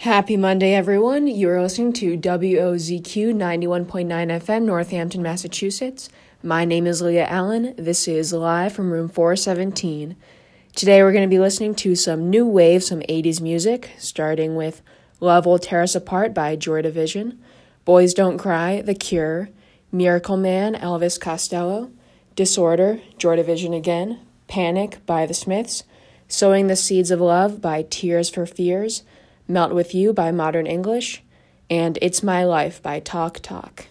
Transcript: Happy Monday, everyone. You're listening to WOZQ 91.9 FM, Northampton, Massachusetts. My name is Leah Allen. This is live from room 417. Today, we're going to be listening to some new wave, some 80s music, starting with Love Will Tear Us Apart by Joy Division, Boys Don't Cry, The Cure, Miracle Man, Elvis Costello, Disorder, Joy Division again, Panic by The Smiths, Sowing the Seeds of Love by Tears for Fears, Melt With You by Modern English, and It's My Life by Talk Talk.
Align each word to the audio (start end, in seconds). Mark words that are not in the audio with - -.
Happy 0.00 0.34
Monday, 0.34 0.72
everyone. 0.72 1.26
You're 1.26 1.60
listening 1.60 1.92
to 1.92 2.16
WOZQ 2.16 3.34
91.9 3.34 4.06
FM, 4.06 4.62
Northampton, 4.62 5.20
Massachusetts. 5.20 6.08
My 6.42 6.64
name 6.64 6.86
is 6.86 7.02
Leah 7.02 7.26
Allen. 7.26 7.74
This 7.76 8.08
is 8.08 8.32
live 8.32 8.72
from 8.72 8.92
room 8.92 9.10
417. 9.10 10.16
Today, 10.74 11.02
we're 11.02 11.12
going 11.12 11.28
to 11.28 11.28
be 11.28 11.38
listening 11.38 11.74
to 11.74 11.94
some 11.94 12.30
new 12.30 12.46
wave, 12.46 12.82
some 12.82 13.00
80s 13.00 13.42
music, 13.42 13.90
starting 13.98 14.56
with 14.56 14.80
Love 15.20 15.44
Will 15.44 15.58
Tear 15.58 15.82
Us 15.82 15.94
Apart 15.94 16.32
by 16.32 16.56
Joy 16.56 16.80
Division, 16.80 17.38
Boys 17.84 18.14
Don't 18.14 18.38
Cry, 18.38 18.80
The 18.80 18.94
Cure, 18.94 19.50
Miracle 19.92 20.38
Man, 20.38 20.76
Elvis 20.76 21.20
Costello, 21.20 21.90
Disorder, 22.36 23.02
Joy 23.18 23.36
Division 23.36 23.74
again, 23.74 24.18
Panic 24.48 25.04
by 25.04 25.26
The 25.26 25.34
Smiths, 25.34 25.84
Sowing 26.26 26.68
the 26.68 26.76
Seeds 26.76 27.10
of 27.10 27.20
Love 27.20 27.60
by 27.60 27.82
Tears 27.82 28.30
for 28.30 28.46
Fears, 28.46 29.02
Melt 29.50 29.74
With 29.74 29.96
You 29.96 30.12
by 30.12 30.30
Modern 30.30 30.64
English, 30.64 31.24
and 31.68 31.98
It's 32.00 32.22
My 32.22 32.44
Life 32.44 32.80
by 32.80 33.00
Talk 33.00 33.40
Talk. 33.40 33.86